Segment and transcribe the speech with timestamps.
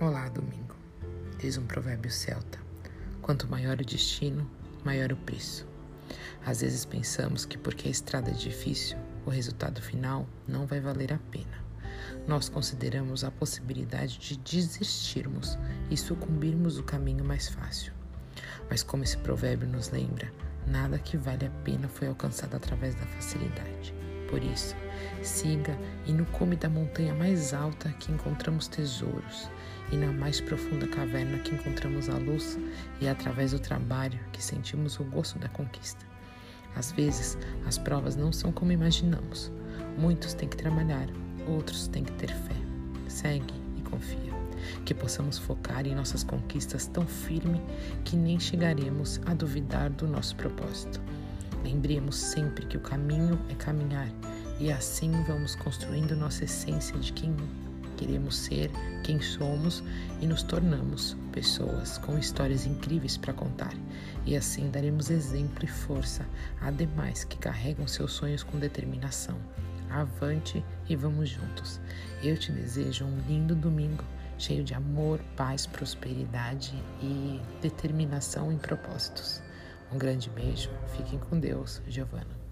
[0.00, 0.74] Olá, domingo.
[1.38, 2.58] Diz um provérbio celta:
[3.22, 4.50] quanto maior o destino,
[4.84, 5.64] maior o preço.
[6.44, 11.12] Às vezes pensamos que porque a estrada é difícil, o resultado final não vai valer
[11.12, 11.64] a pena.
[12.26, 15.56] Nós consideramos a possibilidade de desistirmos
[15.88, 17.92] e sucumbirmos o caminho mais fácil.
[18.68, 20.28] Mas como esse provérbio nos lembra,
[20.66, 23.94] nada que vale a pena foi alcançado através da facilidade.
[24.34, 24.74] Por isso,
[25.22, 29.48] siga e no cume da montanha mais alta que encontramos tesouros,
[29.92, 32.58] e na mais profunda caverna que encontramos a luz,
[33.00, 36.04] e através do trabalho que sentimos o gosto da conquista.
[36.74, 39.52] Às vezes, as provas não são como imaginamos.
[39.96, 41.06] Muitos têm que trabalhar,
[41.46, 42.56] outros têm que ter fé.
[43.06, 44.34] Segue e confia.
[44.84, 47.62] Que possamos focar em nossas conquistas tão firme
[48.04, 51.00] que nem chegaremos a duvidar do nosso propósito.
[51.64, 54.08] Lembremos sempre que o caminho é caminhar
[54.60, 57.34] e assim vamos construindo nossa essência de quem
[57.96, 58.70] queremos ser,
[59.02, 59.82] quem somos
[60.20, 63.72] e nos tornamos pessoas com histórias incríveis para contar.
[64.26, 66.26] E assim daremos exemplo e força
[66.60, 69.36] a demais que carregam seus sonhos com determinação.
[69.90, 71.80] Avante e vamos juntos.
[72.22, 74.04] Eu te desejo um lindo domingo
[74.38, 79.40] cheio de amor, paz, prosperidade e determinação em propósitos.
[79.92, 82.43] Um grande beijo, fiquem com Deus, Giovana.